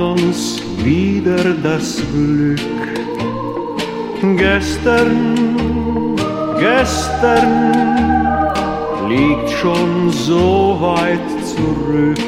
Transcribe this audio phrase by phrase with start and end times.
[0.00, 2.60] uns wieder das Glück.
[4.36, 5.36] Gestern,
[6.58, 7.72] gestern
[9.08, 12.18] liegt schon so weit zurück.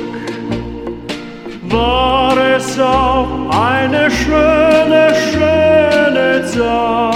[1.68, 7.10] War es auch eine schöne, schöne Zeit.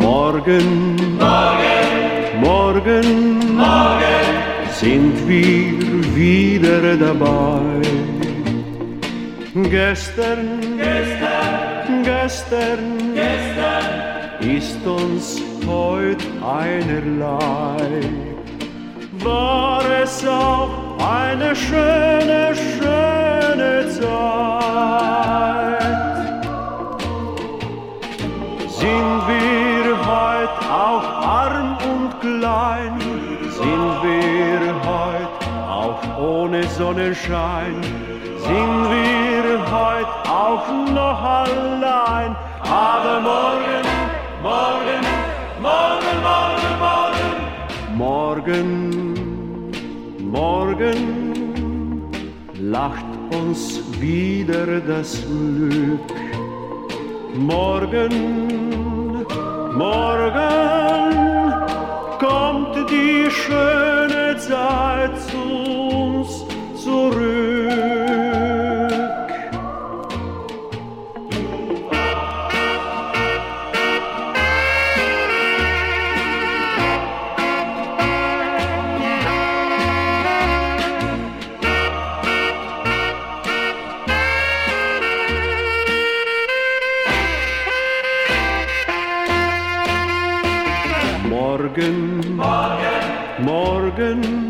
[0.00, 0.95] Morgen,
[6.66, 7.80] wieder dabei.
[9.54, 13.86] Gestern, gestern, gestern, gestern
[14.40, 18.02] ist uns heut einerlei.
[19.24, 24.26] War es auch eine schöne, schöne Zeit.
[28.68, 31.06] Sind wir heut auch
[31.42, 33.00] arm und klein,
[33.58, 35.45] sind wir heut
[35.96, 37.74] auch ohne Sonnenschein,
[38.38, 43.84] sind wir heut auch noch allein, aber morgen,
[44.42, 45.02] morgen,
[45.60, 46.78] morgen, morgen,
[47.96, 49.20] morgen, morgen,
[50.30, 52.12] morgen
[52.60, 56.00] lacht uns wieder das Glück.
[57.34, 59.26] Morgen,
[59.76, 60.86] morgen
[62.18, 65.75] kommt die schöne Zeit zu
[66.86, 67.26] zurück.
[91.28, 94.45] Morgen, morgen, morgen,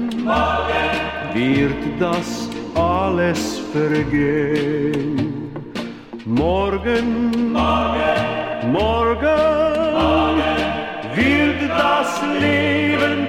[1.37, 5.53] wird das alles vergehen.
[6.25, 10.41] Morgen, morgen, morgen,
[11.15, 13.26] wird das Leben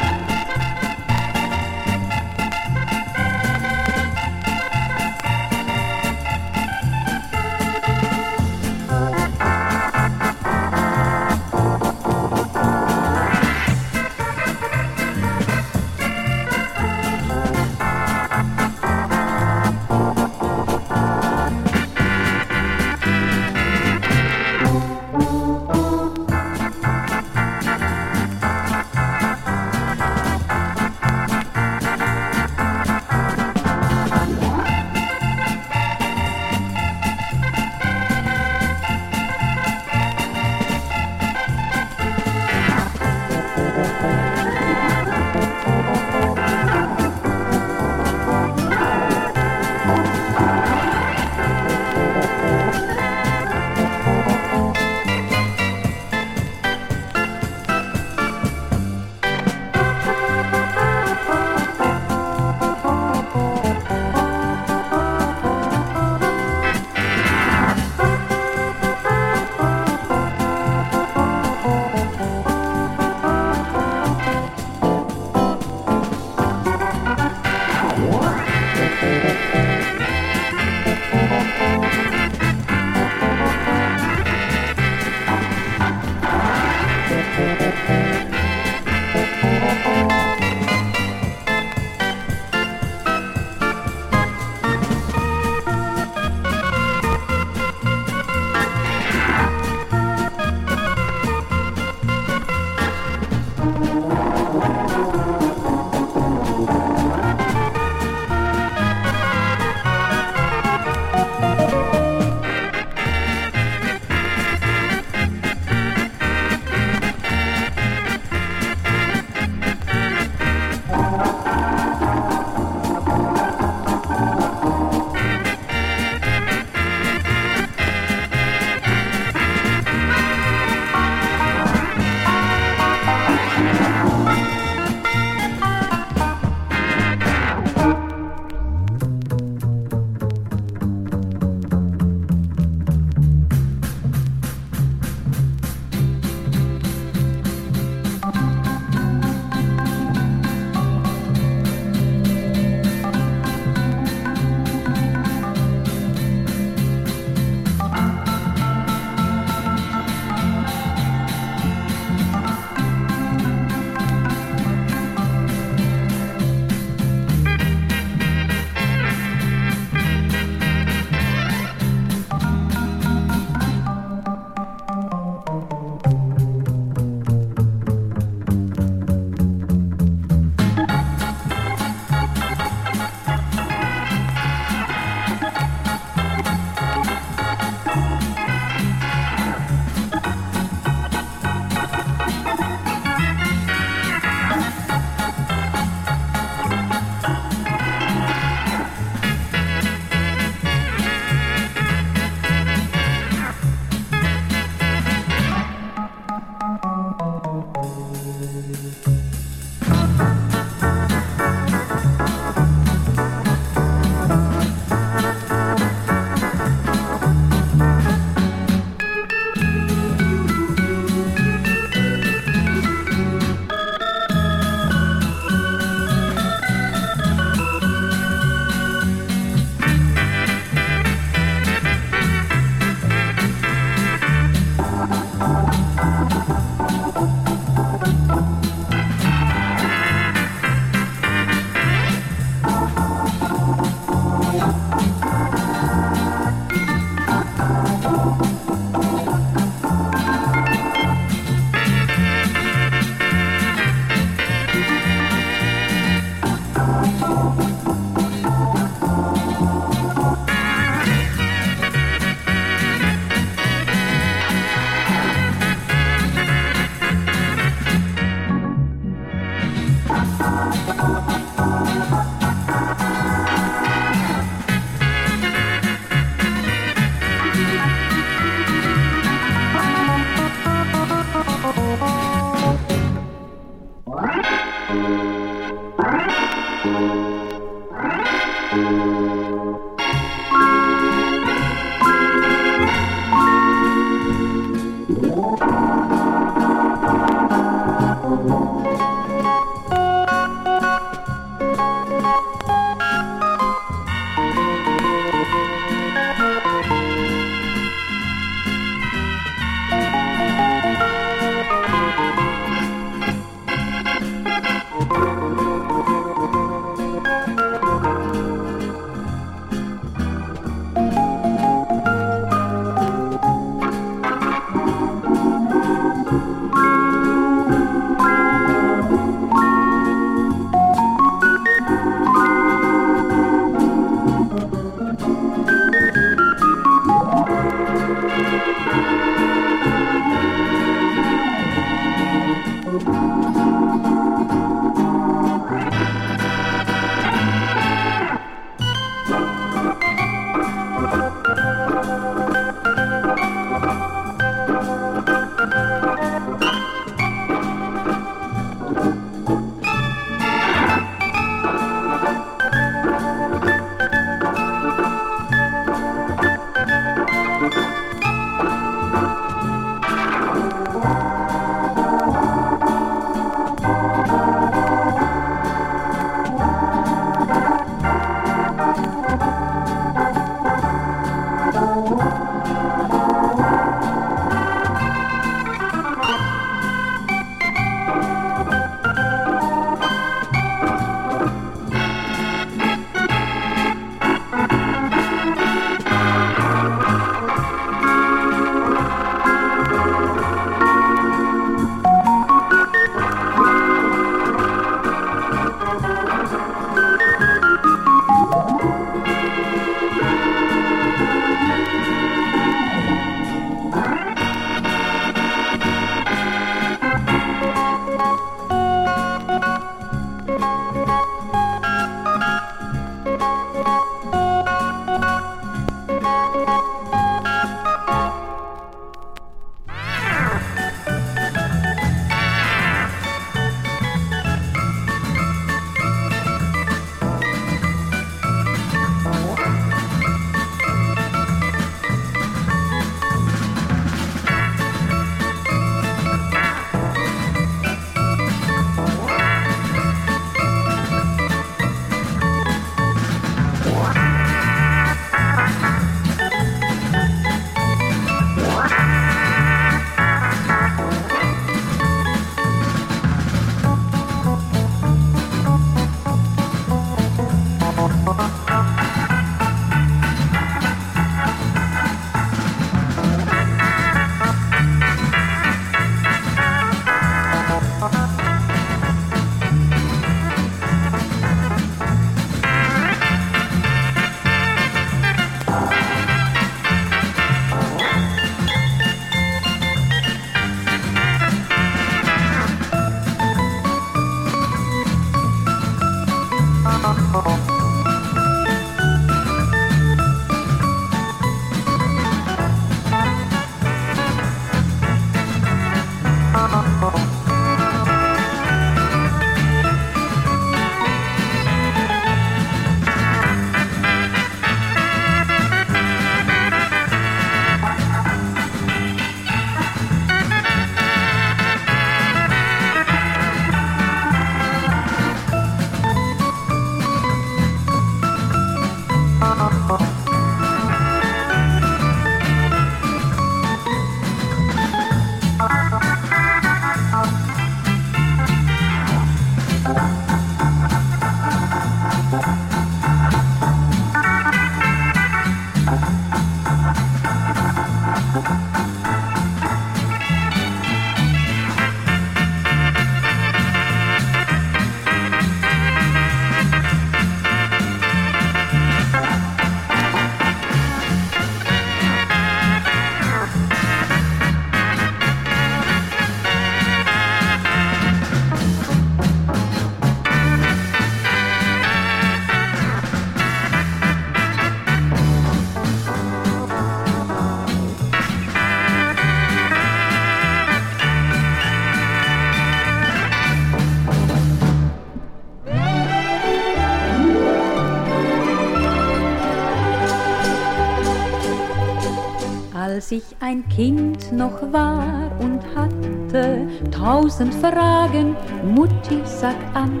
[593.12, 600.00] Ich ein Kind noch war und hatte tausend Fragen, Mutti, sag an.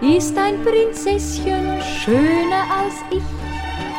[0.00, 3.22] Ist ein Prinzesschen schöner als ich?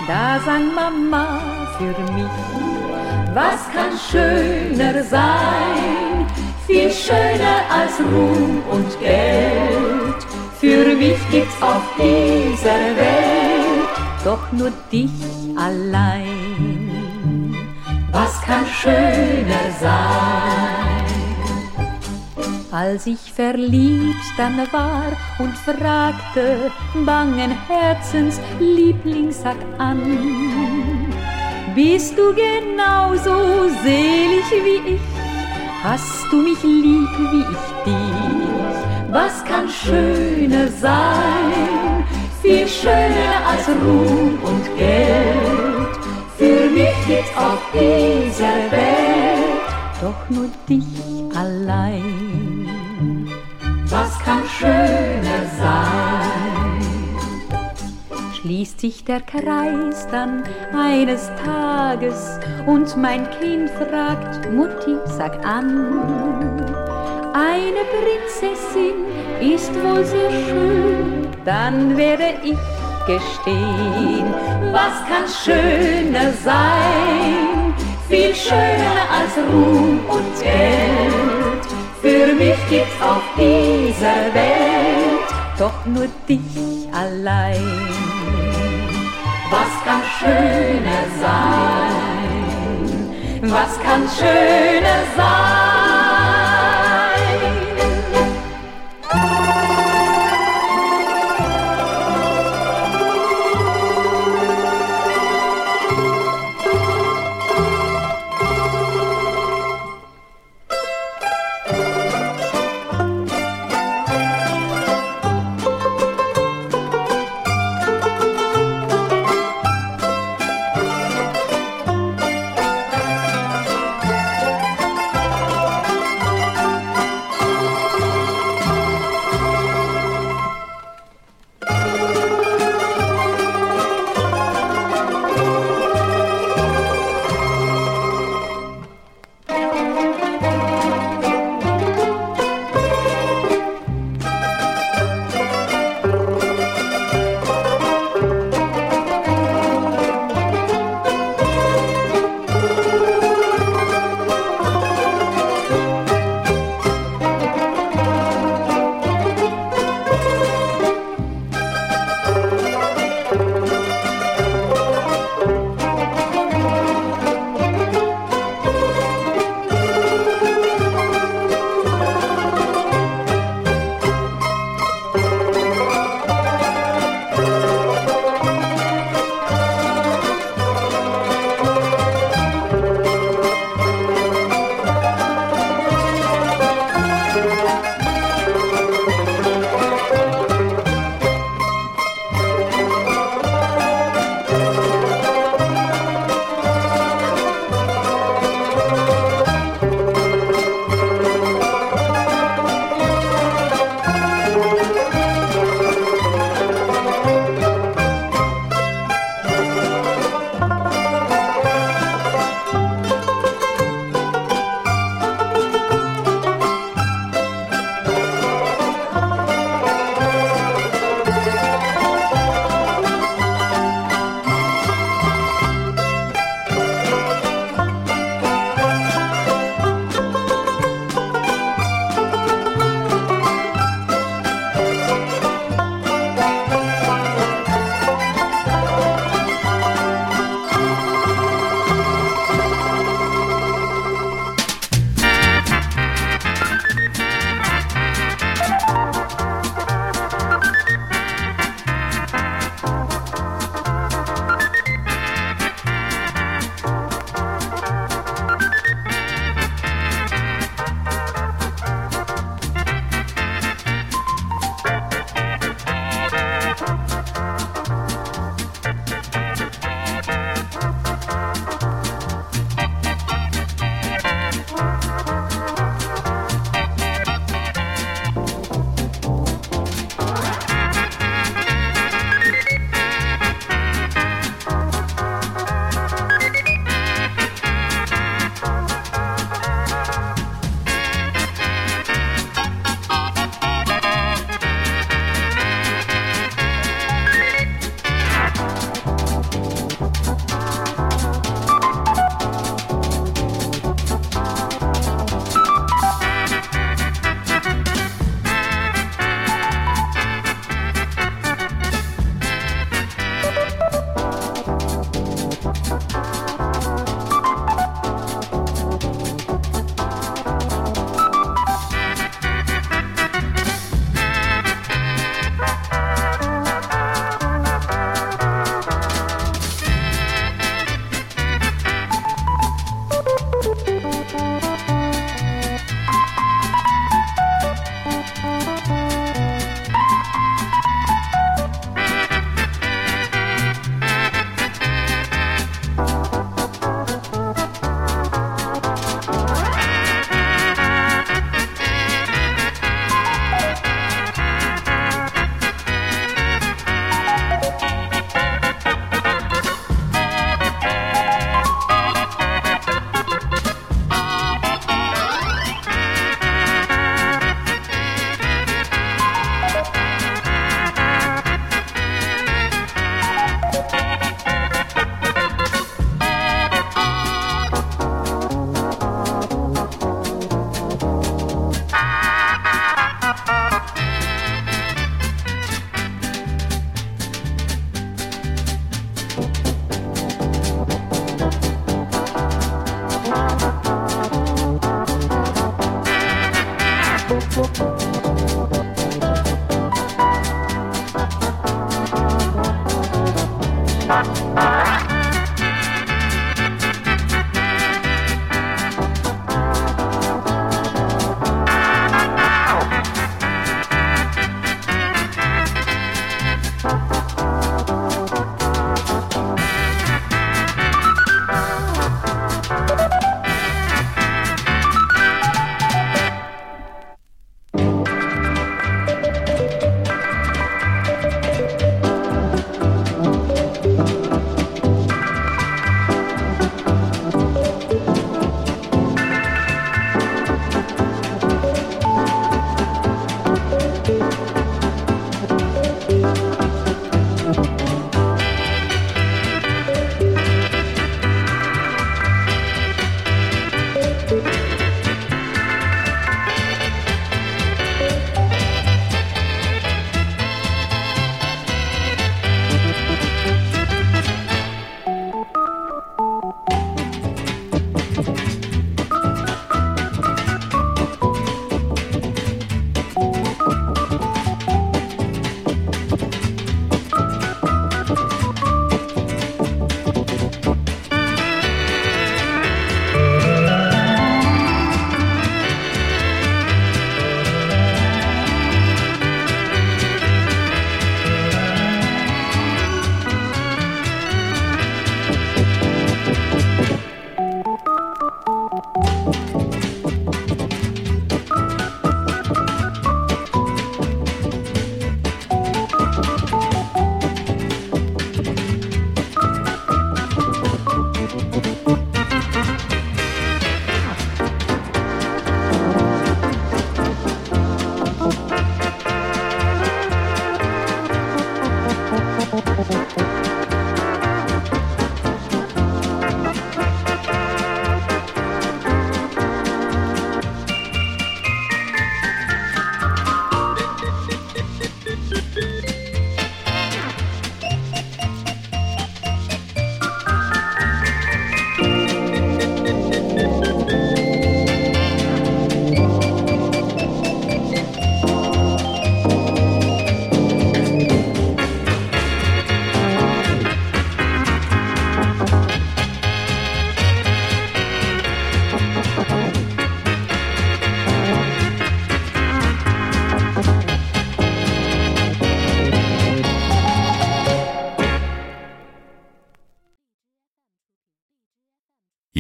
[0.08, 1.40] Da sang Mama
[1.78, 2.36] für mich.
[3.34, 6.28] Was kann schöner sein?
[6.68, 10.26] Viel schöner als Ruhm und Geld.
[10.60, 13.40] Für mich gibt's auf dieser Welt
[14.24, 15.10] doch nur dich
[15.56, 16.39] allein.
[18.12, 20.90] Was kann schöner sein?
[22.72, 26.72] Als ich verliebt dann war und fragte,
[27.06, 30.02] bangen Herzens, Liebling, sag an,
[31.76, 35.02] bist du genauso selig wie ich?
[35.84, 39.12] Hast du mich lieb wie ich dich?
[39.12, 42.04] Was kann schöner sein?
[42.42, 45.69] Viel schöner als Ruhm und Geld.
[46.40, 49.60] Für mich gibt's auf dieser Welt
[50.02, 50.86] doch nur dich
[51.36, 53.28] allein.
[53.90, 56.80] Was kann schöner sein?
[58.34, 66.64] Schließt sich der Kreis dann eines Tages und mein Kind fragt, Mutti, sag an,
[67.34, 68.96] eine Prinzessin
[69.42, 72.58] ist wohl sehr schön, dann werde ich
[73.06, 74.34] gestehen,
[74.72, 77.74] was kann schöner sein,
[78.08, 81.66] viel schöner als Ruhm und Geld.
[82.02, 87.88] Für mich gibt's auf dieser Welt doch nur dich allein.
[89.52, 92.30] Was kann schöner sein?
[93.52, 95.69] Was kann schöner sein?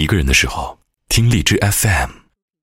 [0.09, 2.18] 个人的时候，听荔枝 FM。